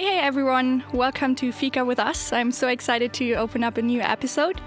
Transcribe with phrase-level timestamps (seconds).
[0.00, 0.82] Hey, hey, everyone.
[0.94, 2.32] Welcome to Fika with us.
[2.32, 4.58] I'm so excited to open up a new episode.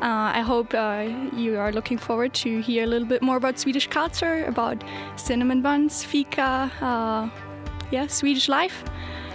[0.00, 3.58] Uh, I hope uh, you are looking forward to hear a little bit more about
[3.58, 4.82] Swedish culture, about
[5.16, 7.28] cinnamon buns, fika, uh,
[7.90, 8.82] yeah, Swedish life.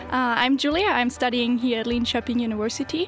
[0.06, 0.88] Uh, I'm Julia.
[0.88, 3.08] I'm studying here at Linköping University.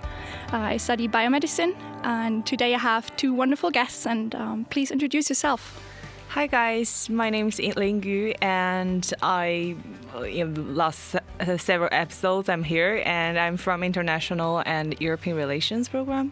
[0.54, 4.06] Uh, I study biomedicine, and today I have two wonderful guests.
[4.06, 5.89] And um, please introduce yourself.
[6.34, 9.76] Hi guys, my name is Lingyu, and I
[10.24, 15.90] in the last uh, several episodes I'm here, and I'm from International and European Relations
[15.90, 16.32] program.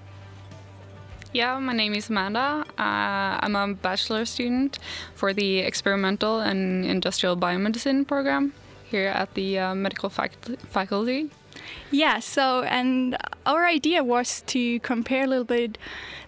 [1.33, 2.63] Yeah, my name is Amanda.
[2.77, 4.77] Uh, I'm a bachelor student
[5.15, 10.37] for the Experimental and Industrial Biomedicine program here at the uh, medical fac-
[10.69, 11.31] faculty.
[11.89, 15.79] Yeah, so, and our idea was to compare a little bit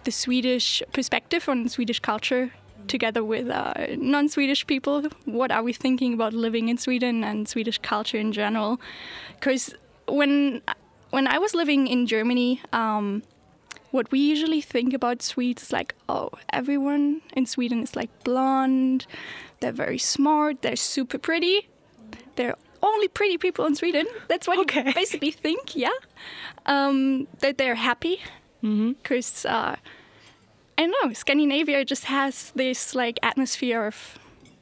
[0.05, 2.52] the Swedish perspective on Swedish culture
[2.89, 5.04] together with uh, non Swedish people.
[5.26, 8.79] What are we thinking about living in Sweden and Swedish culture in general?
[9.35, 9.73] Because
[10.07, 10.62] when,
[11.12, 13.23] when I was living in Germany, um,
[13.91, 19.05] what we usually think about Swedes is like, oh, everyone in Sweden is like blonde,
[19.62, 21.70] they're very smart, they're super pretty.
[22.35, 24.05] They're only pretty people in Sweden.
[24.27, 24.87] That's what Okay.
[24.87, 25.90] you basically think, yeah.
[26.65, 28.20] Um, that they're happy
[28.62, 29.76] because uh,
[30.80, 34.18] I don't know, Scandinavia just has this like atmosphere of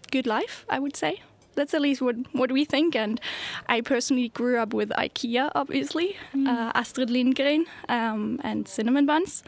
[0.09, 0.65] good life.
[0.67, 1.21] I would say
[1.53, 2.95] that's at least what what we think.
[2.95, 3.21] And
[3.69, 9.43] I personally grew up with IKEA, obviously, uh, Astrid Lindgren, um, and cinnamon buns.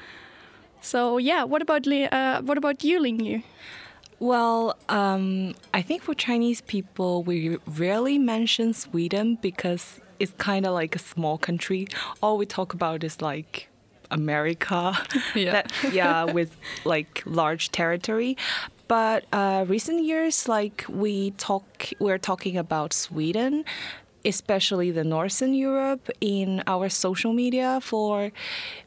[0.80, 3.42] So yeah, what about uh, what about you, Lingyu?
[4.20, 10.74] Well, um, I think for Chinese people, we rarely mention Sweden because it's kind of
[10.74, 11.88] like a small country.
[12.22, 13.70] All we talk about is like
[14.12, 14.98] America.
[15.36, 15.52] Yeah.
[15.52, 18.36] That, yeah, with like large territory.
[18.88, 23.64] But uh, recent years, like we talk, we're talking about Sweden,
[24.26, 28.32] especially the Northern Europe, in our social media for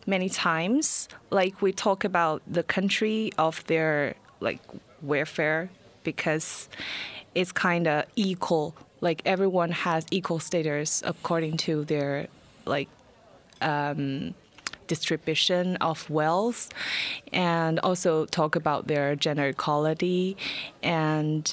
[0.06, 1.08] many times.
[1.30, 4.60] Like we talk about the country of their like
[5.00, 5.70] welfare
[6.02, 6.68] because
[7.34, 8.74] it's kind of equal.
[9.00, 12.26] Like everyone has equal status according to their
[12.66, 12.88] like
[13.60, 14.34] um,
[14.96, 16.62] distribution of wealth,
[17.32, 20.36] and also talk about their gender equality,
[20.82, 21.44] and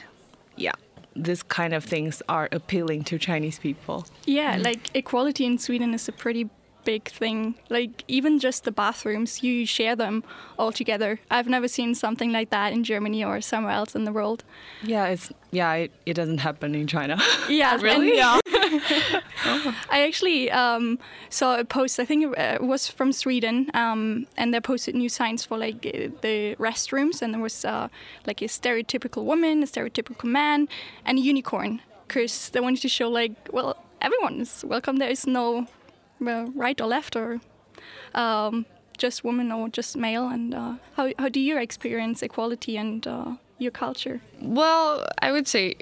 [0.66, 0.74] yeah,
[1.16, 3.98] this kind of things are appealing to Chinese people.
[4.26, 6.46] Yeah, like equality in Sweden is a pretty
[6.86, 7.56] big thing.
[7.70, 10.24] Like even just the bathrooms, you share them
[10.58, 11.20] all together.
[11.30, 14.44] I've never seen something like that in Germany or somewhere else in the world.
[14.84, 17.16] Yeah, it's yeah, it, it doesn't happen in China.
[17.50, 18.10] Yeah, Really?
[18.10, 18.40] and- yeah.
[19.90, 22.00] I actually um, saw a post.
[22.00, 25.86] I think it uh, was from Sweden, um, and they posted new signs for like
[25.86, 27.90] uh, the restrooms, and there was uh,
[28.26, 30.68] like a stereotypical woman, a stereotypical man,
[31.06, 34.98] and a unicorn, because they wanted to show like, well, everyone is welcome.
[34.98, 35.68] There is no
[36.20, 37.40] well, right or left or
[38.14, 38.66] um,
[38.98, 40.28] just woman or just male.
[40.28, 44.22] And uh, how how do you experience equality and uh, your culture?
[44.42, 45.76] Well, I would say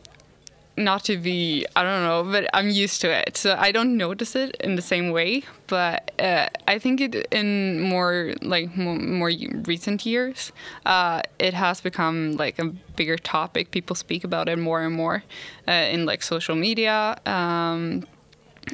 [0.77, 3.35] not to be, I don't know, but I'm used to it.
[3.35, 5.43] So I don't notice it in the same way.
[5.65, 9.31] But uh, I think it in more like more, more
[9.65, 10.51] recent years,
[10.85, 12.65] uh, it has become like a
[12.95, 13.71] bigger topic.
[13.71, 15.23] People speak about it more and more
[15.67, 18.05] uh, in like social media um,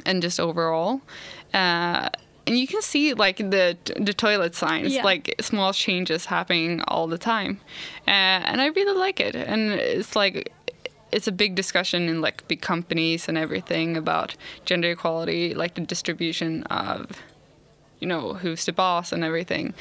[0.06, 1.00] and just overall.
[1.54, 2.10] Uh,
[2.46, 5.02] and you can see like the the toilet signs, Yeah.
[5.02, 7.58] like small changes happening all the time,
[8.06, 9.34] uh, and I really like it.
[9.34, 10.52] And it's like
[11.16, 15.80] it's a big discussion in like big companies and everything about gender equality, like the
[15.94, 16.98] distribution of
[18.00, 19.72] you know who's the boss and everything.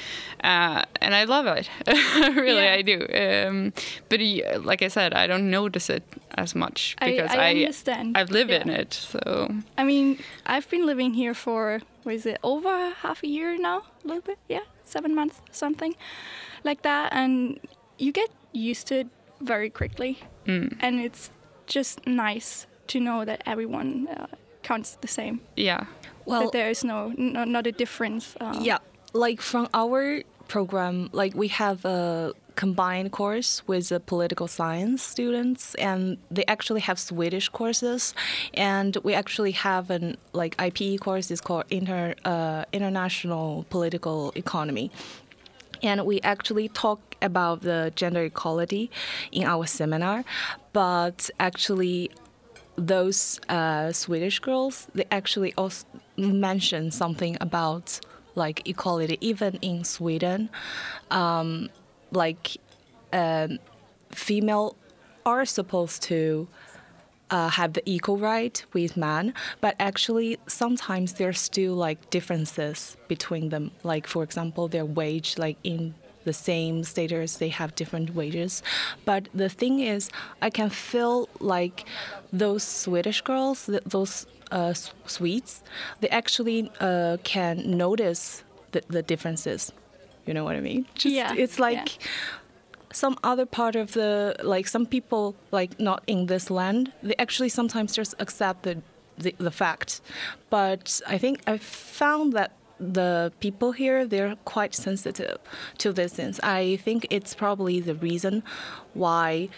[0.43, 1.69] Uh, and i love it.
[2.45, 2.79] Really Yeah.
[2.79, 2.97] i do.
[3.23, 3.73] Um,
[4.09, 4.19] but
[4.71, 6.03] like i said i don't notice it
[6.43, 8.17] as much I- because I understand.
[8.17, 9.49] i've lived in it so.
[9.77, 10.07] I mean,
[10.53, 12.73] I've been living here for what is it over
[13.03, 15.93] half a year now, a little bit, yeah, seven months, something
[16.63, 17.59] like that, and
[17.97, 19.07] you get used to it
[19.41, 20.11] very quickly,
[20.45, 21.29] and it's
[21.67, 24.27] just nice to know that everyone uh,
[24.61, 25.39] counts the same.
[25.55, 25.85] yeah
[26.25, 28.35] Well, that there is no, no not a difference.
[28.39, 28.79] Uh, Yeah,
[29.13, 35.75] like from our program, like we have a combined course with the political science students,
[35.75, 38.13] and they actually have Swedish courses,
[38.53, 44.91] and we actually have an like IPE course is called inter uh, international political economy.
[45.83, 48.89] And we actually talk about the gender equality
[49.31, 50.23] in our seminar,
[50.71, 52.09] but actually
[52.75, 55.85] those uh, Swedish girls, they actually also
[56.17, 57.99] mention something about
[58.35, 60.49] like equality, even in Sweden.
[61.11, 61.69] Um,
[62.11, 62.57] like,
[63.11, 63.59] um,
[64.11, 64.75] female
[65.25, 66.47] are supposed to
[67.29, 73.49] uh, have the equal right with man, but actually sometimes there's still like differences between
[73.49, 73.71] them.
[73.83, 78.63] Like for example, their wage, like in the same status, they have different wages.
[79.05, 80.09] But the thing is,
[80.41, 81.85] I can feel like
[82.31, 84.73] those Swedish girls, th- those uh,
[85.05, 85.63] Swedes,
[85.99, 89.71] they actually uh, can notice the, the differences.
[90.25, 90.85] You know what I mean?
[90.95, 92.07] Just, Yeah, It's like yeah.
[92.93, 97.49] Some other part of the like some people like not in this land they actually
[97.49, 98.81] sometimes just accept the
[99.17, 100.01] the, the fact
[100.49, 105.37] but i think i found that the people here they're quite sensitive
[105.77, 108.43] to this things i think it's probably the reason
[108.93, 109.49] why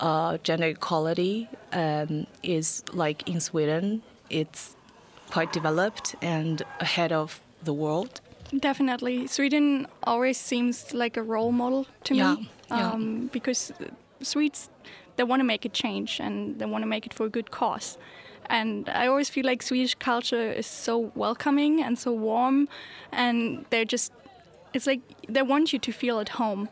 [0.00, 4.76] uh, gender equality um, is like in sweden it's
[5.30, 8.20] quite developed and ahead of the world
[8.56, 9.26] Definitely.
[9.26, 12.50] Sweden always seems like a role model to Yeah, me.
[12.70, 12.90] Yeah.
[12.92, 13.72] Um, because
[14.22, 14.70] Swedes,
[15.16, 17.50] they want to make a change and they want to make it for a good
[17.50, 17.98] cause.
[18.48, 22.68] And I always feel like Swedish culture is so welcoming and so warm.
[23.12, 24.12] And they're just,
[24.72, 26.68] it's like they want you to feel at home.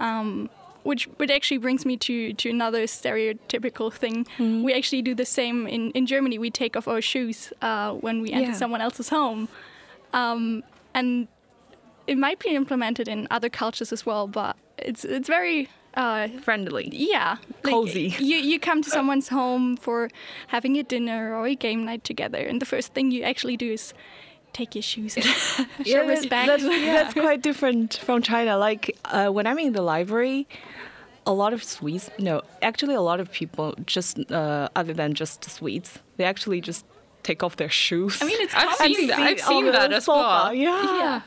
[0.00, 0.48] Um,
[0.84, 4.24] which, which actually brings me to, to another stereotypical thing.
[4.24, 4.64] Mm-hmm.
[4.64, 6.38] We actually do the same in, in Germany.
[6.38, 8.56] We take off our shoes uh, when we enter Yeah.
[8.56, 9.48] someone else's home.
[10.12, 11.28] Um, and
[12.06, 16.88] it might be implemented in other cultures as well, but it's it's very uh, friendly
[16.92, 18.14] yeah like, Cozy.
[18.18, 20.08] You you come to someone's home for
[20.48, 23.72] having a dinner or a game night together, and the first thing you actually do
[23.72, 23.94] is
[24.52, 25.66] take your shoes off.
[25.86, 26.46] show respect.
[26.46, 28.56] That's, that's quite different from China.
[28.56, 30.46] Like uh, when I'm in the library,
[31.26, 35.48] a lot of Swedes, no, actually a lot of people just uh, other than just
[35.48, 36.84] Swedes, they actually just
[37.22, 38.20] take off their shoes.
[38.20, 39.18] I mean, it's I've seen that.
[39.18, 40.18] I've seen that as sofa.
[40.18, 40.54] well.
[40.54, 40.98] Yeah.
[40.98, 41.20] Yeah.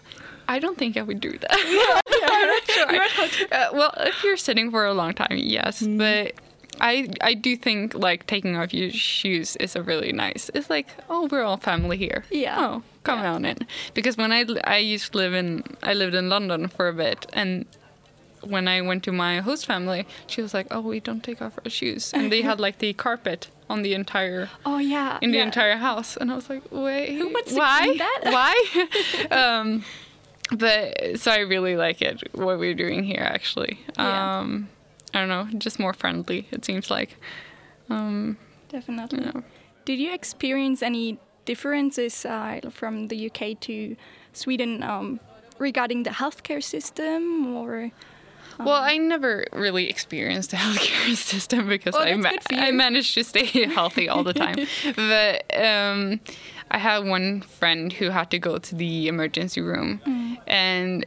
[0.47, 1.51] I don't think I would do that.
[2.79, 3.47] I'm not sure.
[3.51, 5.97] Uh, well, if you're sitting for a long time, yes, Mm-hmm.
[5.97, 6.33] but
[6.81, 10.49] I I do think like taking off your shoes is a really nice.
[10.53, 12.25] It's like oh we're all family here.
[12.29, 12.55] Yeah.
[12.59, 13.33] Oh come Yeah.
[13.35, 13.57] on in
[13.93, 17.25] because when I I used to live in I lived in London for a bit
[17.33, 17.65] and.
[18.55, 21.57] When I went to my host family, she was like, "Oh, we don't take off
[21.65, 25.37] our shoes," and they had like the carpet on the entire oh yeah, in the
[25.39, 25.45] yeah.
[25.45, 28.21] entire house and i was like wait Who wants why that?
[28.35, 28.53] why
[29.31, 29.83] um
[30.51, 34.39] but so i really like it what we're doing here actually Yeah.
[34.39, 34.69] um
[35.13, 37.17] i don't know just more friendly it seems like
[37.89, 38.37] um
[38.69, 39.19] Definitely.
[39.23, 39.41] yeah.
[39.85, 43.95] Did you experience any differences uh, from the UK to
[44.33, 45.19] Sweden um,
[45.59, 47.91] regarding the healthcare system or?
[48.59, 53.23] well i never really experienced the healthcare system because Well, I, ma- I managed to
[53.23, 53.45] stay
[53.79, 54.55] healthy all the time
[54.95, 56.19] but um
[56.71, 60.14] i had one friend who had to go to the emergency room Mm.
[60.47, 61.05] And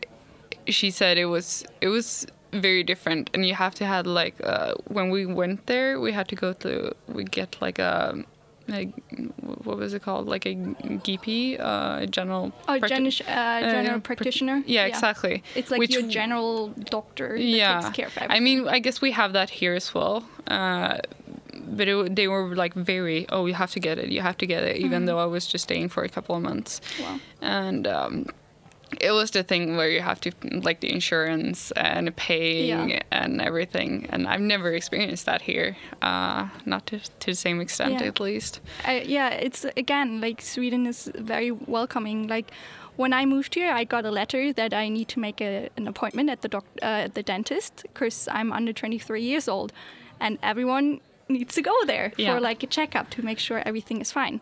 [0.67, 3.31] she said it was it was very different.
[3.35, 6.53] And you have to have like uh, when we went there we had to go
[6.55, 8.25] to we get like a
[8.69, 8.91] like
[9.65, 10.27] what was it called?
[10.27, 14.63] Like a GP uh, a general Oh, practi- gen- uh, general uh, prac- practitioner.
[14.67, 15.43] yeah, exactly.
[15.55, 17.81] It's like Which your general doctor that yeah.
[17.81, 20.99] takes care of I mean I guess we have that here as well uh,
[21.71, 24.47] but it, they were like very oh you have to get it you have to
[24.47, 26.81] get it even though I was just staying for a couple of months.
[27.01, 27.21] Wow.
[27.41, 28.27] and um,
[29.01, 30.31] it was the thing where you have to
[30.63, 33.03] like the insurance and paying Yeah.
[33.13, 38.01] and everything and i've never experienced that here uh, not to, to the same extent
[38.01, 38.09] Yeah.
[38.09, 42.29] at least Uh, yeah, it's again like Sweden is very welcoming.
[42.29, 42.51] Like
[42.97, 45.87] when I moved here, I got a letter that I need to make a, an
[45.89, 49.73] appointment at the doc, uh, at the dentist because I'm under 23 years old,
[50.21, 52.35] and everyone needs to go there Yeah.
[52.35, 54.41] for like a checkup to make sure everything is fine.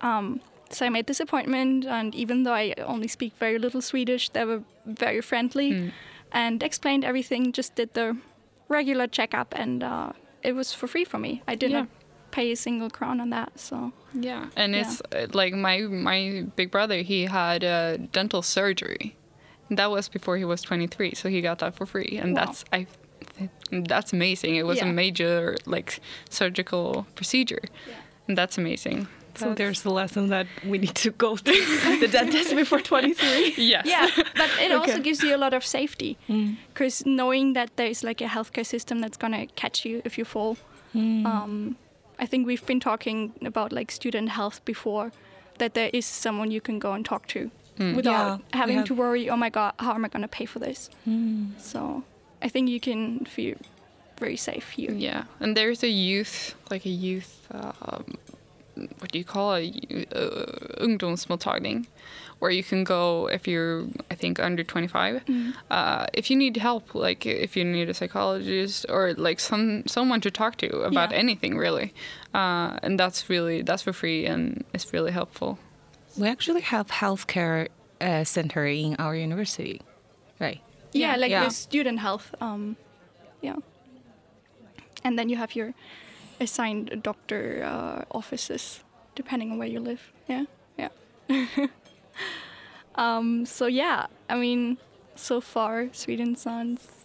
[0.00, 4.28] Um, so I made this appointment, and even though I only speak very little Swedish,
[4.30, 5.92] they were very friendly
[6.32, 7.52] and explained everything.
[7.52, 8.16] Just did the
[8.68, 10.12] regular checkup, and uh,
[10.42, 11.42] it was for free for me.
[11.48, 11.80] I did Yeah.
[11.80, 11.88] not
[12.30, 13.50] pay a single crown on that.
[13.58, 14.80] So yeah and Yeah.
[14.80, 19.14] it's uh, like my my big brother he had uh, dental surgery
[19.70, 22.40] that was before he was 23 so he got that for free and Wow.
[22.46, 22.86] that's i
[23.70, 27.62] that's amazing it was a major like surgical procedure
[28.26, 31.52] and that's amazing So That's- there's the lesson that we need to go to
[32.00, 33.54] the dentist before 23.
[33.56, 36.16] yes yeah, but it also gives you a lot of safety
[36.72, 40.56] because knowing that there's like a healthcare system that's gonna catch you if you fall.
[40.94, 41.76] Um,
[42.18, 45.12] I think we've been talking about like student health before,
[45.58, 49.30] that there is someone you can go and talk to without Yeah, having to worry.
[49.30, 50.90] Oh my God, how am I gonna pay for this?
[51.58, 52.02] So
[52.42, 53.56] I think you can feel
[54.18, 54.90] very safe here.
[54.92, 58.04] Yeah, and there's a youth, like a youth um,
[58.98, 59.62] what do you call a
[60.14, 61.86] uh, ungdomsmottagning,
[62.38, 65.22] where you can go if you're I think under 25.
[65.70, 70.20] Uh, if you need help, like if you need a psychologist or like some someone
[70.20, 71.18] to talk to about Yeah.
[71.18, 71.92] anything really,
[72.34, 75.58] uh, and that's really that's for free and it's really helpful.
[76.18, 77.68] We actually have healthcare
[78.00, 79.80] uh, center in our university,
[80.40, 80.60] right?
[80.92, 81.44] Yeah, like Yeah.
[81.44, 82.34] the student health.
[82.40, 82.76] Um,
[83.42, 83.56] yeah.
[85.04, 85.72] And then you have your
[86.40, 88.82] assigned doctor uh, offices,
[89.14, 90.12] depending on where you live.
[90.26, 90.44] Yeah,
[90.78, 90.88] yeah.
[92.94, 94.78] um, so yeah, I mean,
[95.14, 97.00] so far Sweden sounds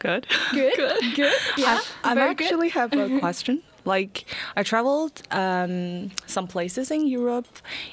[0.00, 0.26] Good.
[0.52, 0.74] good.
[0.76, 1.14] good.
[1.14, 1.32] Good.
[1.56, 1.80] Yeah.
[2.02, 2.46] I very good.
[2.46, 3.62] actually have a question.
[3.84, 4.24] Like,
[4.56, 7.48] I traveled um, some places in Europe,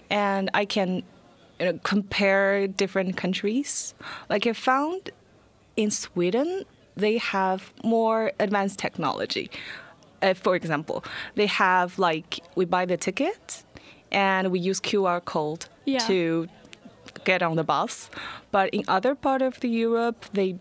[0.09, 1.03] and I can
[1.59, 3.93] you know, compare different countries.
[4.29, 5.11] Like, I found
[5.75, 6.63] in Sweden
[6.95, 9.51] they have more advanced technology.
[10.21, 11.03] Uh, for example,
[11.35, 13.63] they have like we buy the ticket,
[14.11, 15.99] and we use QR code Yeah.
[16.07, 16.47] to
[17.23, 18.09] get on the bus.
[18.51, 20.55] But in other part of the Europe, they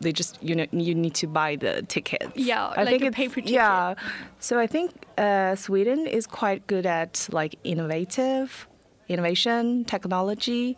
[0.00, 2.32] they just you know you need to buy the tickets.
[2.36, 3.50] Yeah, I like think a it's- paper ticket.
[3.52, 3.94] Yeah,
[4.40, 8.66] so I think uh, Sweden is quite good at like innovative,
[9.08, 10.76] innovation, technology,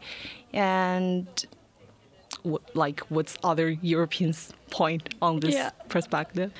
[0.52, 1.26] and
[2.44, 5.70] w- like what's other Europeans' point on this Yeah.
[5.88, 6.50] perspective?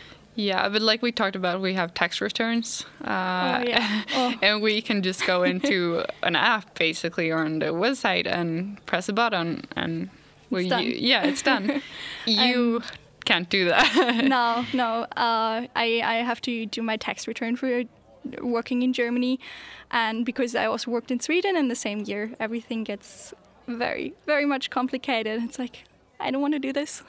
[0.41, 2.85] Yeah, but like we talked about, we have tax returns.
[3.05, 4.03] Uh, Oh, yeah.
[4.15, 4.35] Oh.
[4.41, 9.09] and we can just go into an app basically or on the website and press
[9.09, 10.11] a button and
[10.51, 11.83] we It's yeah, it's done.
[12.27, 12.83] you
[13.25, 14.25] can't do that.
[14.25, 15.03] no, no.
[15.17, 17.83] Uh, I I have to do my tax return for
[18.41, 19.39] working in Germany,
[19.91, 23.35] and because I also worked in Sweden in the same year, everything gets
[23.67, 25.43] very, very much complicated.
[25.45, 25.85] It's like
[26.21, 27.03] I don't want to do this,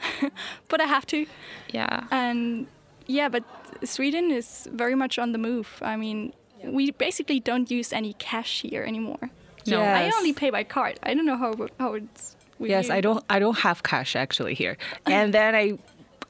[0.67, 1.25] but I have to.
[1.73, 2.07] yeah.
[2.11, 2.67] And
[3.09, 3.43] yeah, but
[3.83, 5.67] Sweden is very much on the move.
[5.81, 9.29] I mean, we basically don't use any cash here anymore.
[9.67, 9.81] No.
[9.81, 10.99] I only pay by card.
[11.03, 12.35] I don't know how how it's.
[12.59, 12.93] Yes, you.
[12.93, 14.77] I don't I don't have cash actually here.
[15.05, 15.77] And then I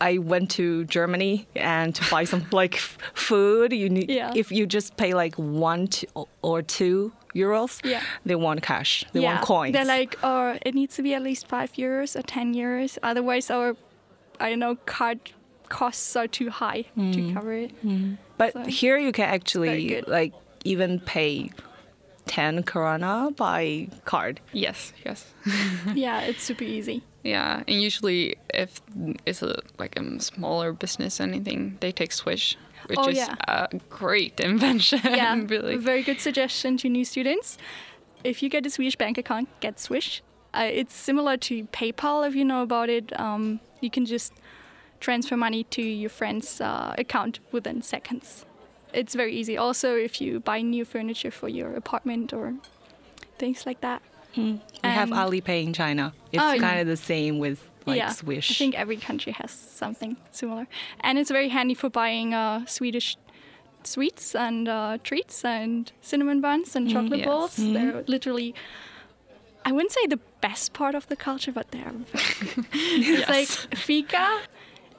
[0.01, 2.75] I went to Germany and to buy some like
[3.13, 3.74] food.
[3.74, 4.31] You need Yeah.
[4.36, 6.07] if you just pay like one to,
[6.41, 8.01] or two euros, Yeah.
[8.25, 9.05] they want cash.
[9.13, 9.74] They yeah, want coins.
[9.74, 12.98] They're like, oh, it needs to be at least five euros or ten euros.
[13.03, 13.75] Otherwise, our,
[14.39, 15.19] I don't know, card
[15.69, 17.71] costs are too high to cover it.
[18.38, 20.33] but so- here you can actually like
[20.65, 21.51] even pay
[22.25, 24.39] ten krona by card.
[24.53, 25.33] Yes, yes.
[25.95, 27.03] yeah, it's super easy.
[27.23, 28.81] Yeah, and usually if
[29.25, 32.57] it's a like a smaller business or anything, they take Swish,
[32.88, 33.35] which Oh, is yeah.
[33.47, 34.99] a great invention.
[35.03, 35.75] Yeah, really.
[35.77, 37.57] very good suggestion to new students.
[38.23, 40.21] If you get a Swedish bank account, get Swish.
[40.53, 43.17] Uh, it's similar to PayPal if you know about it.
[43.19, 44.33] Um, you can just
[45.00, 48.46] transfer money to your friend's uh, account within seconds.
[48.94, 49.58] It's very easy.
[49.58, 52.56] Also, if you buy new furniture for your apartment or
[53.38, 54.01] things like that.
[54.36, 56.13] We have Alipay in China.
[56.32, 58.51] It's Oh, kind of the same with like yeah, Swish.
[58.51, 60.68] I think every country has something similar,
[61.01, 63.18] and it's very handy for buying uh, Swedish
[63.84, 67.25] sweets and uh, treats and cinnamon buns and chocolate yes.
[67.27, 67.56] balls.
[67.56, 68.53] They're literally,
[69.65, 73.29] I wouldn't say the best part of the culture, but they're good.
[73.29, 74.41] Like fika.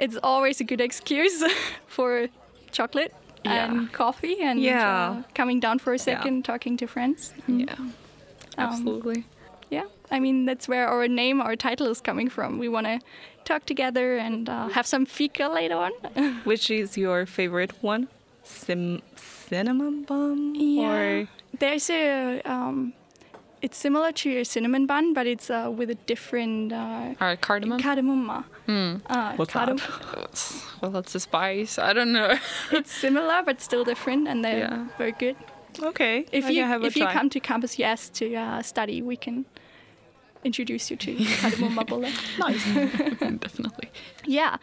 [0.01, 1.45] It's always a good excuse
[1.87, 2.29] for
[2.73, 3.13] chocolate
[3.45, 3.65] Yeah.
[3.71, 5.11] and coffee and Yeah.
[5.11, 7.33] uh, coming down for a second, talking to friends.
[7.47, 7.77] yeah,
[8.59, 9.25] absolutely.
[9.71, 12.59] Yeah, I mean that's where our name, our title is coming from.
[12.59, 12.99] We want to
[13.45, 15.93] talk together and uh, have some fika later on.
[16.45, 18.09] Which is your favorite one?
[18.43, 21.29] Sim- cinnamon bun or
[21.59, 22.41] there's a.
[22.45, 22.93] Um,
[23.63, 26.77] it's similar to a cinnamon bun, but it's uh, with a different uh,
[27.21, 27.81] All right, cardamom.
[27.81, 28.31] cardamom.
[28.31, 29.81] Uh, What's cardam-
[30.25, 31.79] It's- well, that's a spice.
[31.79, 32.39] I don't know.
[32.73, 34.87] It's similar, but still different, and they're Yeah.
[34.99, 35.37] very good.
[35.83, 36.27] okay.
[36.33, 37.13] If I you can have a if you try.
[37.13, 39.45] come to Campus Yes to uh, study, we can
[40.43, 42.09] introduce you to cardamom bulle.
[42.39, 42.65] nice.
[43.45, 43.91] Definitely.
[44.27, 44.57] Yeah,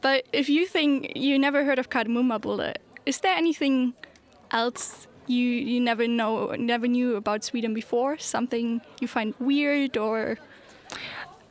[0.00, 2.72] but if you think you never heard of cardamom bulle,
[3.04, 3.94] is there anything
[4.50, 8.18] else you you never know never knew about Sweden before?
[8.18, 10.38] Something you find weird or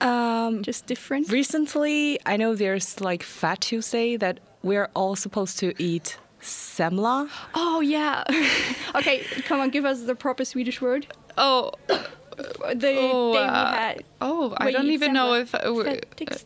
[0.02, 1.30] Um, just different?
[1.32, 7.30] recently, I know there's like Fat Tuesday that we're all supposed to eat semla.
[7.56, 8.24] oh yeah.
[8.96, 11.08] okay, come on, give us the proper Swedish word.
[11.38, 14.04] Oh, The day Oh, we uh, had.
[14.20, 15.52] oh, I don't even know if.
[15.52, 16.00] semla.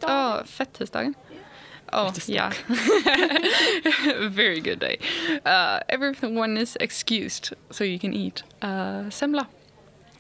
[0.04, 1.16] Uh, oh, fettisdagen.
[1.94, 2.52] Oh, yeah.
[4.30, 5.00] Very good day.
[5.46, 9.48] Uh, everyone is excused, so you can eat uh, semla.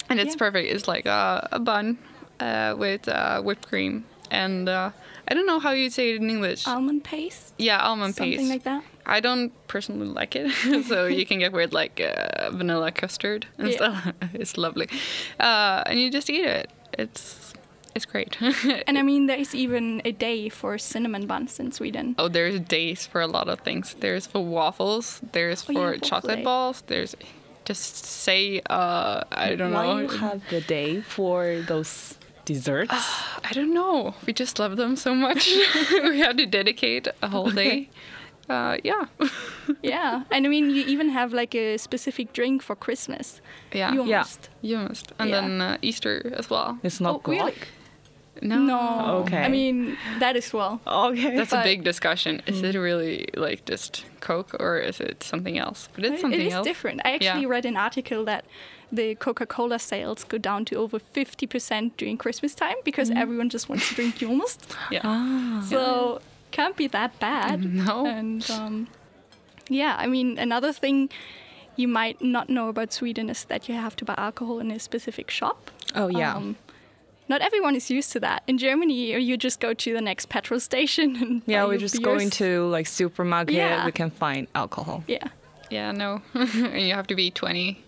[0.09, 0.39] And it's Yeah.
[0.39, 0.71] perfect.
[0.71, 1.97] It's like uh, a bun
[2.39, 4.05] uh, with uh, whipped cream.
[4.31, 4.91] And uh,
[5.27, 6.67] I don't know how you'd say it in English.
[6.67, 7.53] Almond paste?
[7.57, 8.39] yeah, almond Something paste.
[8.41, 8.83] Something like that?
[9.05, 10.51] I don't personally like it,
[10.85, 13.75] so you can get weird like uh, vanilla custard and Yeah.
[13.77, 14.13] stuff.
[14.33, 14.89] it's lovely,
[15.39, 16.69] uh, and you just eat it.
[16.99, 17.53] It's
[17.97, 18.37] it's great.
[18.87, 22.15] And I mean, there's even a day for cinnamon buns in Sweden.
[22.17, 23.95] oh, there's days for a lot of things.
[23.99, 25.19] There's for waffles.
[25.33, 26.43] There's Oh, for waffle chocolate day.
[26.43, 26.83] balls.
[26.87, 27.15] There's
[27.65, 29.99] just say uh, I don't Why know.
[30.01, 32.93] you have the day for those desserts?
[33.49, 34.13] I don't know.
[34.25, 35.51] We just love them so much.
[36.09, 37.89] we had to dedicate a whole day.
[38.49, 39.05] Uh, yeah.
[39.83, 43.41] Yeah, and I mean, you even have like a specific drink for Christmas.
[43.73, 43.91] yeah.
[43.93, 44.19] You Yeah.
[44.19, 44.49] must.
[44.61, 45.11] You must.
[45.19, 45.41] And Yeah.
[45.41, 46.79] then uh, Easter as well.
[46.83, 47.53] it's not Oh, really?
[48.39, 48.47] Guac.
[48.47, 48.57] No.
[48.57, 49.17] No.
[49.23, 49.43] Okay.
[49.43, 50.79] I mean, that as well.
[50.85, 51.35] Okay.
[51.35, 52.41] That's a big discussion.
[52.47, 55.89] Is it really like just Coke or is it something else?
[55.93, 56.67] But it's It- something it is else.
[56.67, 57.01] different.
[57.05, 57.47] I actually Yeah.
[57.55, 58.45] read an article that
[58.91, 63.21] the Coca-Cola sales go down to over 50% during Christmas time because Mm-hmm.
[63.23, 64.59] everyone just wants to drink Julmust.
[64.91, 65.01] Yeah.
[65.03, 65.65] ah.
[65.69, 67.59] So can't be that bad.
[67.85, 68.05] No.
[68.05, 68.87] And um,
[69.69, 71.09] yeah, I mean, another thing
[71.75, 74.79] you might not know about Sweden is that you have to buy alcohol in a
[74.79, 75.69] specific shop.
[75.93, 76.35] Oh yeah.
[76.35, 76.55] Um,
[77.29, 78.43] not everyone is used to that.
[78.47, 81.79] In Germany, you just go to the next petrol station and yeah, buy we your
[81.81, 82.05] just beers.
[82.05, 83.55] go into like supermarket.
[83.55, 83.85] Yeah.
[83.85, 85.03] We can find alcohol.
[85.07, 85.27] Yeah,
[85.69, 86.21] Yeah, no.
[86.33, 87.83] you have to be 20.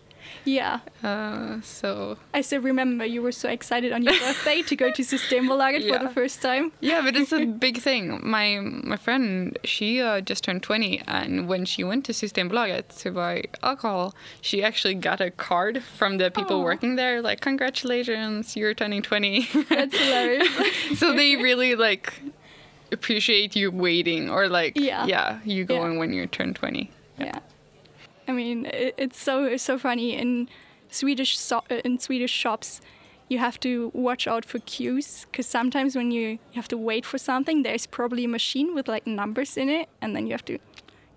[0.45, 0.79] Yeah.
[1.03, 5.01] Uh, so I still remember you were so excited on your birthday to go to
[5.01, 6.71] Systembolaget for the first time.
[6.81, 8.19] yeah, but it's a big thing.
[8.23, 13.11] My my friend, she uh, just turned 20, and when she went to Systembolaget to
[13.11, 18.73] buy alcohol, she actually got a card from the people working there, like congratulations, you're
[18.73, 19.47] turning 20.
[19.69, 20.49] That's hilarious.
[20.99, 22.21] so they really like
[22.91, 25.05] appreciate you waiting, or like Yeah.
[25.05, 25.63] yeah, you Yeah.
[25.63, 26.89] going when you turn 20.
[27.19, 27.39] yeah.
[28.29, 30.47] I mean, it, it's so it's so funny in
[30.89, 32.81] Swedish so, uh, in Swedish shops.
[33.31, 37.05] You have to watch out for queues because sometimes when you, you have to wait
[37.05, 40.45] for something, there's probably a machine with like numbers in it, and then you have
[40.45, 40.57] to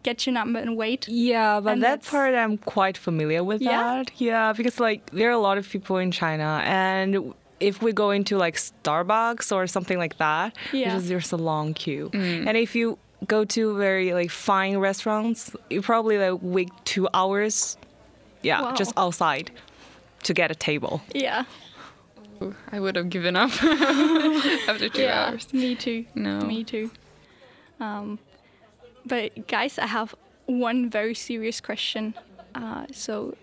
[0.03, 1.09] get your number and wait.
[1.09, 3.81] Yeah, but And that that's- part I'm quite familiar with Yeah?
[3.83, 4.07] that.
[4.21, 8.11] Yeah, because like there are a lot of people in China and if we go
[8.11, 10.85] into like Starbucks or something like that, Yeah.
[10.87, 12.11] because there's a long queue.
[12.13, 17.77] And if you go to very like fine restaurants, you probably like wait 2 hours
[18.43, 18.75] yeah, Wow.
[18.75, 19.51] just outside
[20.25, 21.01] to get a table.
[21.15, 21.45] Yeah,
[22.43, 23.51] Ooh, I would have given up
[24.69, 25.29] after two yeah.
[25.31, 25.53] hours.
[25.53, 26.05] Me too.
[26.15, 26.41] No.
[26.41, 26.91] Me too.
[27.79, 28.19] Um,
[29.07, 30.15] but guys, I have
[30.47, 32.15] one very serious question.
[32.55, 33.37] Uh, so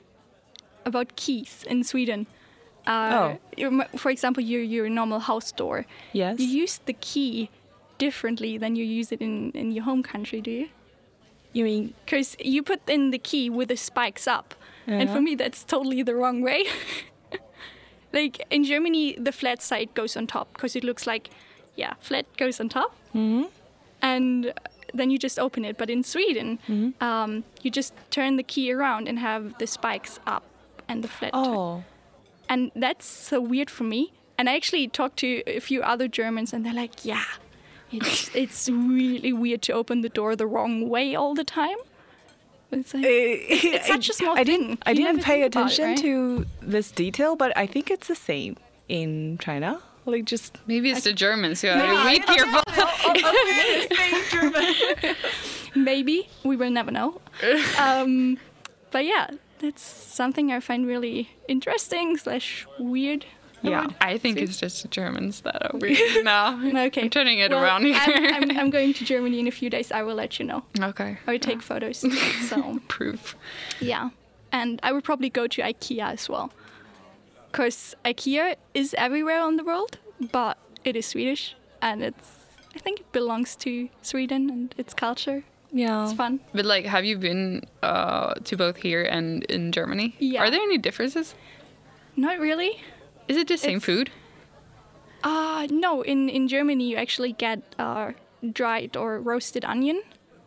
[0.86, 2.28] about keys in Sweden.
[2.88, 3.84] Uh, Oh.
[3.98, 5.86] For example, your your normal house door.
[6.14, 6.40] Yes.
[6.40, 7.50] You use the key
[8.00, 10.70] differently than you use it in, in your home country, do you?
[11.54, 14.56] You mean Because you put in the key with the spikes up,
[14.88, 16.66] and for me that's totally the wrong way.
[18.14, 21.30] like in Germany, the flat side goes on top because it looks like,
[21.76, 23.50] yeah, flat goes on top, Mhm.
[24.02, 24.54] and
[24.94, 25.78] then you just open it.
[25.78, 26.58] But in Sweden,
[27.02, 30.44] um, you just turn the key around and have the spikes up
[30.88, 31.32] and the flat.
[31.34, 31.84] Oh.
[32.48, 34.12] And that's so weird for me.
[34.38, 37.26] And I actually talked to a few other Germans, and they're like, "Yeah,
[37.92, 41.78] it's it's really weird to open the door the wrong way all the time."
[42.72, 44.60] It's like, it's such a small I thing.
[44.60, 45.98] didn't I didn't pay think about it, attention right?
[45.98, 49.82] to this detail, but I think it's the same in China.
[50.06, 51.96] Like just Maybe it's the Germans who are Maybe.
[52.06, 52.62] way careful.
[55.76, 57.22] maybe we will never know.
[57.80, 58.38] um,
[58.92, 63.26] but yeah, that's something I find really interesting slash weird.
[63.62, 63.88] Yeah.
[64.02, 66.60] I think it's just Germans that are weird now.
[66.88, 67.96] Okay, I'm turning it Well, around here.
[68.00, 69.92] I'm, I'm, I'm going to Germany in a few days.
[69.92, 70.64] I will let you know.
[70.82, 71.18] okay.
[71.28, 72.06] I will take photos.
[72.50, 73.36] So proof.
[73.82, 74.10] yeah,
[74.52, 76.52] and I would probably go to IKEA as well,
[77.52, 79.98] because IKEA is everywhere on the world,
[80.32, 82.30] but it is Swedish, and it's
[82.76, 85.44] I think it belongs to Sweden and its culture.
[85.74, 86.04] yeah.
[86.06, 86.40] It's fun.
[86.54, 90.16] But like, have you been uh, to both here and in Germany?
[90.20, 90.42] Yeah.
[90.44, 91.36] Are there any differences?
[92.16, 92.80] Not really.
[93.30, 94.10] Is it the same food?
[95.24, 98.12] Uh, no, in, in Germany you actually get uh,
[98.52, 100.02] dried or roasted onion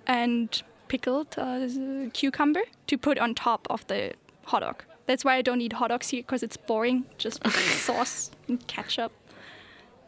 [0.06, 1.68] and pickled uh,
[2.12, 4.14] cucumber to put on top of the
[4.46, 4.82] hot dog.
[5.06, 7.54] That's why I don't eat hot dogs here because it's boring, just with
[7.86, 9.12] sauce and ketchup.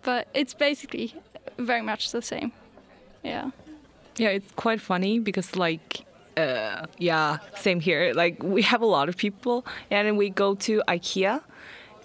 [0.03, 1.15] But it's basically
[1.57, 2.51] very much the same.
[3.23, 3.51] Yeah.
[4.17, 6.05] Yeah, it's quite funny because like
[6.37, 8.13] uh yeah, same here.
[8.15, 11.41] Like we have a lot of people and we go to IKEA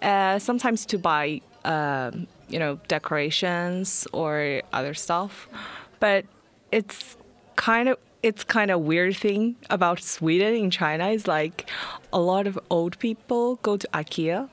[0.01, 5.47] uh sometimes to buy um you know decorations or other stuff.
[5.99, 6.25] But
[6.71, 7.17] it's
[7.55, 11.69] kind of it's kind of weird thing about Sweden in China is like
[12.11, 14.49] a lot of old people go to IKEA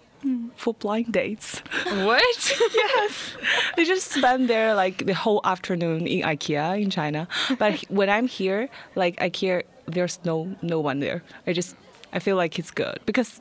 [0.56, 1.60] for blind dates.
[1.84, 2.60] What?
[2.74, 3.36] yes,
[3.76, 7.28] they just spend there like the whole afternoon in IKEA in China.
[7.58, 11.22] But when I'm here, like IKEA, there's no no one there.
[11.46, 11.76] I just
[12.12, 13.40] I feel like it's good because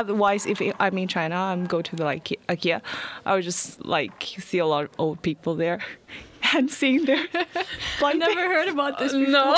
[0.00, 2.80] otherwise, if I'm in China, I'm go to the like IKEA,
[3.24, 5.78] I would just like see a lot of old people there
[6.54, 7.24] and seeing their
[7.98, 8.52] blind Never dates.
[8.54, 9.32] heard about this uh, before.
[9.32, 9.54] no,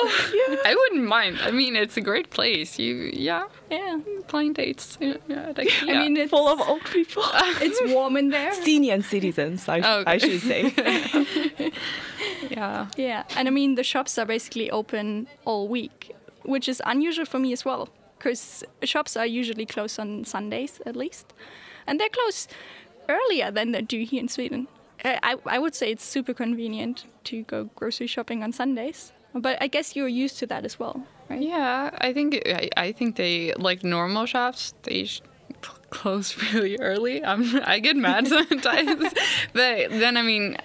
[0.71, 1.39] I wouldn't mind.
[1.49, 2.79] I mean, it's a great place.
[2.79, 3.99] You, yeah, Yeah.
[4.31, 4.97] blind dates.
[5.01, 7.25] Yeah, yeah, like, I mean, it's, full of old people.
[7.67, 8.53] it's warm in there.
[8.55, 10.63] Senior citizens, I, Oh, I should say.
[12.51, 12.87] yeah.
[12.97, 17.39] Yeah, and I mean the shops are basically open all week, which is unusual for
[17.39, 21.33] me as well, because shops are usually closed on Sundays at least,
[21.87, 22.53] and they're closed
[23.09, 24.69] earlier than they do here in Sweden.
[25.05, 29.69] I, I would say it's super convenient to go grocery shopping on Sundays, but I
[29.69, 31.41] guess you're used to that as well, right?
[31.41, 34.75] Yeah, I think I, I think they like normal shops.
[34.83, 35.23] They sh-
[35.91, 37.25] close really early.
[37.25, 39.15] I'm I get mad sometimes,
[39.53, 40.57] but then I mean,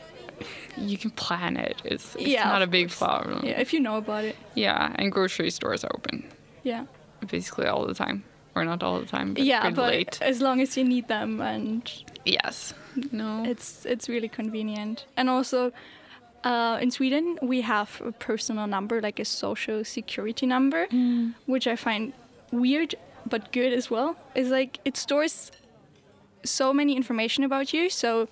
[0.78, 1.80] you can plan it.
[1.86, 2.98] It's, it's Yeah, not a big course.
[2.98, 3.46] problem.
[3.46, 4.36] Yeah, if you know about it.
[4.56, 6.24] Yeah, and grocery stores are open
[6.64, 6.86] Yeah.
[7.28, 8.24] Basically all the time,
[8.56, 10.22] or not all the time, but yeah, pretty but late.
[10.22, 11.92] as long as you need them and
[12.26, 12.74] Yes.
[13.12, 13.44] No.
[13.44, 15.72] It's it's really convenient, and also
[16.44, 20.88] uh, in Sweden we have a personal number, like a social security number,
[21.46, 22.14] which I find
[22.52, 24.16] weird but good as well.
[24.36, 25.52] It's like it stores
[26.46, 27.90] so many information about you.
[27.90, 28.28] So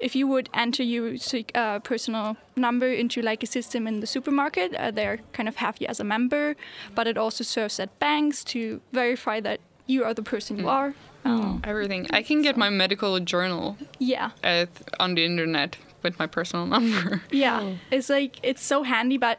[0.00, 1.14] if you would enter your
[1.54, 5.76] uh, personal number into like a system in the supermarket, uh, they kind of have
[5.80, 6.54] you as a member,
[6.94, 10.94] but it also serves at banks to verify that you are the person you are.
[11.24, 12.06] Um, Everything.
[12.10, 14.30] I can get my medical journal yeah.
[14.44, 14.68] at,
[15.00, 17.22] on the internet with my personal number.
[17.30, 17.78] Yeah, Oh.
[17.90, 19.38] it's like it's so handy, but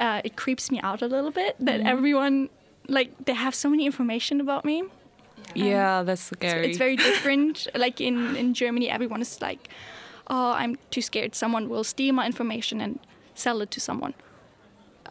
[0.00, 1.86] uh, it creeps me out a little bit that Mm-hmm.
[1.86, 2.48] everyone
[2.88, 4.82] like they have so many information about me.
[5.54, 6.68] Yeah, that's It's, scary.
[6.68, 7.68] it's very different.
[7.74, 9.68] like in in Germany, everyone is like,
[10.28, 11.34] "Oh, I'm too scared.
[11.34, 12.98] Someone will steal my information and
[13.34, 14.14] sell it to someone."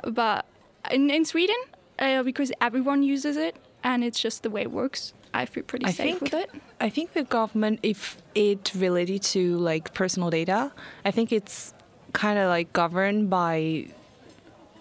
[0.03, 0.45] But
[0.91, 1.57] in in Sweden,
[1.99, 5.85] uh, because everyone uses it and it's just the way it works, I feel pretty
[5.85, 6.49] I safe think with it.
[6.79, 10.71] I think the government, if it related to like personal data,
[11.05, 11.73] I think it's
[12.13, 13.87] kind of like governed by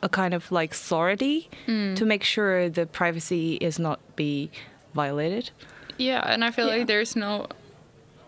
[0.03, 4.51] a kind of like authority to make sure the privacy is not be
[4.95, 5.51] violated.
[5.99, 6.77] Yeah, and I feel Yeah.
[6.79, 7.47] like there's no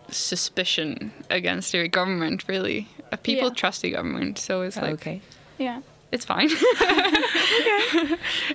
[0.09, 2.87] suspicion against the government really.
[3.11, 3.53] Uh, People Yeah.
[3.55, 5.21] trust the government, so it's like okay.
[5.57, 5.81] Yeah.
[6.11, 6.49] it's fine.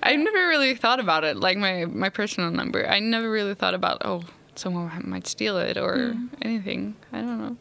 [0.03, 2.87] I never really thought about it, like my my personal number.
[2.89, 4.23] I never really thought about oh
[4.55, 6.97] someone might steal it or anything.
[7.13, 7.57] I don't know.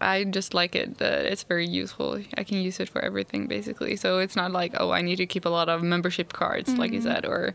[0.00, 2.20] I just like it that it's very useful.
[2.36, 3.96] I can use it for everything basically.
[3.96, 6.92] So it's not like oh I need to keep a lot of membership cards like
[6.92, 7.54] you said or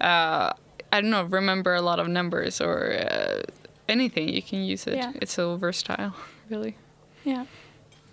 [0.00, 0.52] uh,
[0.92, 3.42] I don't know remember a lot of numbers or uh,
[3.88, 4.28] anything.
[4.28, 4.96] You can use it.
[4.96, 5.12] Yeah.
[5.22, 6.12] It's so versatile,
[6.50, 6.76] really.
[7.24, 7.46] Yeah.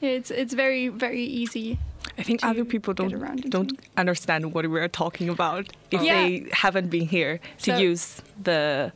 [0.02, 1.78] It's it's very very easy.
[2.18, 6.14] I think other people don't don't understand what we're talking about if Yeah.
[6.14, 8.92] they haven't been here to So- use the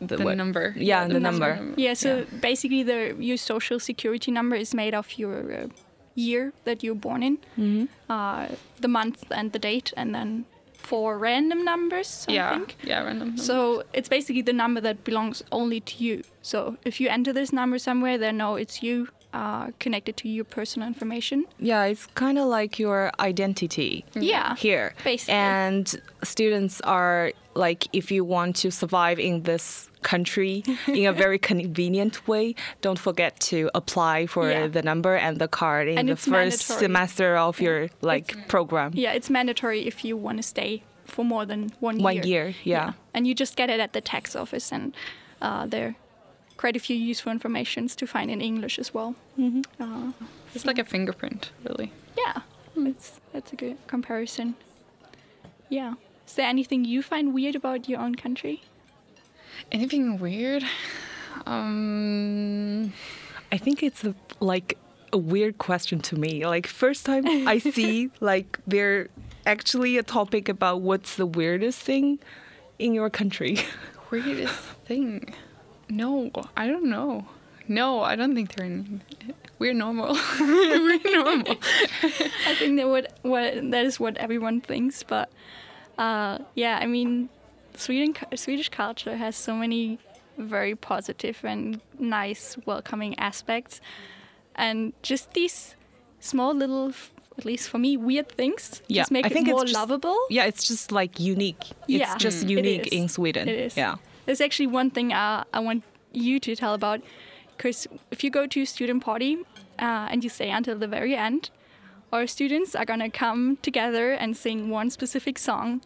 [0.00, 0.74] the, The number.
[0.76, 1.56] Yeah, the, the number.
[1.56, 1.80] number.
[1.80, 2.24] Yeah, so Yeah.
[2.40, 5.66] basically, the your social security number is made of your uh,
[6.14, 8.46] year that you're born in, uh,
[8.80, 10.44] the month and the date, and then
[10.78, 12.24] four random numbers.
[12.28, 12.76] I yeah, think.
[12.82, 13.28] yeah, random.
[13.28, 13.42] number.
[13.42, 16.22] So it's basically the number that belongs only to you.
[16.40, 20.44] So if you enter this number somewhere, they know it's you uh, connected to your
[20.44, 21.44] personal information.
[21.58, 24.04] Yeah, it's kind of like your identity.
[24.14, 24.54] Yeah.
[24.56, 24.94] here.
[25.04, 25.34] Basically.
[25.34, 31.38] And students are like, if you want to survive in this country in a very
[31.50, 34.66] convenient way, don't forget to apply for Yeah.
[34.68, 36.78] the number and the card in And the first mandatory.
[36.80, 38.92] semester of your like program.
[38.94, 42.24] Yeah, it's mandatory if you want to stay for more than one, One year.
[42.26, 42.92] year, yeah.
[43.14, 44.94] And you just get it at the tax office, and
[45.40, 45.94] uh, there are
[46.56, 49.14] quite a few useful informations to find in English as well.
[49.38, 49.62] Mm-hmm.
[49.82, 50.12] Uh,
[50.54, 51.92] it's like a fingerprint, really.
[52.16, 52.42] yeah,
[52.76, 54.54] it's that's a good comparison.
[55.70, 55.94] Yeah.
[56.26, 58.60] Is there anything you find weird about your own country?
[59.70, 60.64] Anything weird?
[61.46, 62.92] Um,
[63.52, 64.78] I think it's a, like
[65.12, 66.46] a weird question to me.
[66.46, 69.08] Like first time I see like there
[69.46, 72.18] actually a topic about what's the weirdest thing
[72.78, 73.58] in your country.
[74.10, 75.34] weirdest thing?
[75.88, 77.26] No, I don't know.
[77.66, 79.02] No, I don't think they're in.
[79.58, 80.14] We're normal.
[80.40, 81.56] we're normal.
[82.02, 85.30] I think that what what that is what everyone thinks, but
[85.98, 87.28] uh, yeah, I mean,
[87.78, 89.98] Sweden Swedish culture has so many
[90.36, 93.80] very positive and nice, welcoming aspects,
[94.54, 95.74] and just these
[96.20, 96.92] small little,
[97.38, 100.16] at least for me, weird things Yeah, just make I it more just- lovable.
[100.30, 101.64] Yeah, it's just like unique.
[101.86, 102.50] Yeah, It's just Mm.
[102.50, 102.92] it unique is.
[102.92, 103.48] in Sweden.
[103.48, 103.76] It is.
[103.76, 103.96] Yeah.
[104.26, 107.00] There's actually one thing uh, I want you to tell about.
[107.56, 109.38] Because if you go to a student party
[109.80, 111.50] uh, and you stay until the very end,
[112.12, 115.80] our students are gonna come together and sing one specific song.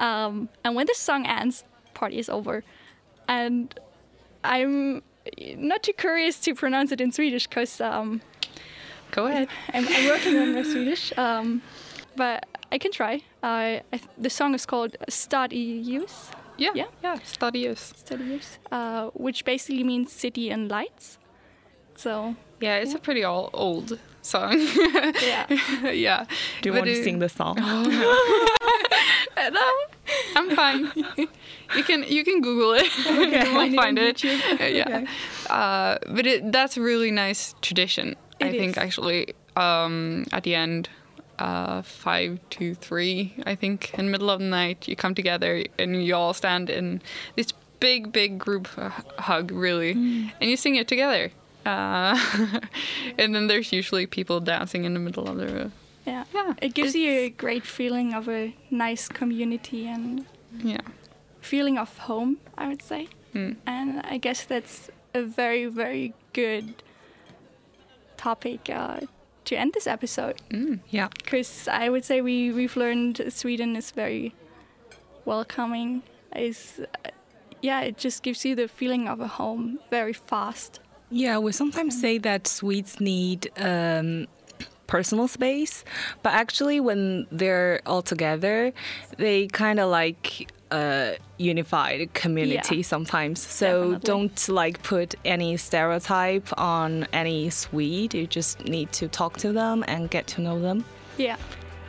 [0.00, 2.64] Um, and when the song ends, party is over.
[3.28, 3.72] And
[4.42, 5.02] I'm
[5.56, 8.20] not too curious to pronounce it in Swedish because um,
[9.12, 9.48] Go ahead.
[9.74, 11.62] I'm, I'm working on my Swedish, um,
[12.16, 13.16] but I can try.
[13.42, 13.46] Uh,
[13.92, 16.70] I th- the song is called Stad i ljus, Yeah.
[16.74, 16.86] Yeah.
[17.02, 17.18] Yeah.
[17.24, 17.92] Studios.
[17.96, 21.18] Stad i ljus, uh, which basically means city and lights.
[21.96, 24.52] So Yeah, it's a pretty all old song.
[25.22, 25.46] yeah,
[25.92, 26.24] yeah.
[26.62, 27.56] Do you But want to sing the song?
[27.60, 27.82] No,
[30.36, 30.90] I'm fine.
[31.76, 32.86] you can you can Google it.
[33.06, 34.16] you will Find it.
[34.16, 34.74] YouTube.
[34.74, 35.06] Yeah.
[35.52, 38.16] Uh, but it, that's a really nice tradition.
[38.40, 38.78] I It think is.
[38.78, 40.88] actually um, at the end,
[41.38, 45.64] uh, five to three, I think in the middle of the night you come together
[45.78, 47.00] and you all stand in
[47.36, 48.68] this big big group
[49.18, 50.32] hug really, Mm.
[50.40, 51.30] and you sing it together.
[51.66, 52.18] Uh,
[53.18, 55.70] and then there's usually people dancing in the middle of the
[56.06, 56.54] yeah, yeah.
[56.62, 60.24] It gives you a great feeling of a nice community and
[60.64, 60.80] yeah.
[61.40, 62.38] feeling of home.
[62.58, 63.56] I would say, Mm.
[63.66, 66.82] and I guess that's a very very good
[68.16, 69.00] topic uh,
[69.44, 70.40] to end this episode.
[70.50, 70.80] Mm.
[70.90, 71.08] Yeah.
[71.24, 74.34] because I would say we we've learned Sweden is very
[75.24, 76.02] welcoming.
[76.36, 77.10] Is uh,
[77.62, 80.80] yeah, it just gives you the feeling of a home very fast.
[81.10, 84.26] Yeah, we sometimes say that Swedes need um,
[84.90, 85.84] personal space,
[86.24, 88.72] but actually, when they're all together,
[89.16, 92.82] they kind of like a unified community Yeah.
[92.94, 93.38] sometimes.
[93.40, 94.06] So Definitely.
[94.12, 98.14] don't like put any stereotype on any Swede.
[98.14, 100.84] You just need to talk to them and get to know them.
[101.16, 101.36] Yeah,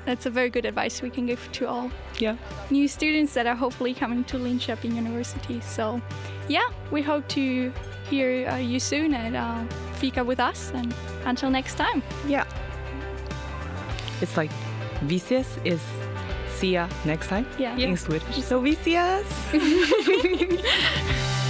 [0.06, 2.36] that's a very good advice we can give to all Yeah.
[2.72, 5.62] new students that are hopefully coming to Linköping University.
[5.62, 6.02] So
[6.48, 7.72] yeah, we hope to
[8.10, 9.64] hear uh, you soon at uh,
[10.00, 10.72] Fika with us.
[10.74, 10.94] And
[11.26, 12.02] until next time.
[12.28, 12.46] Yeah.
[14.21, 14.51] It's like
[15.07, 15.81] ses is
[16.57, 17.75] see ya next time Yeah.
[17.77, 18.43] in Swedish.
[18.45, 19.25] So vi ses!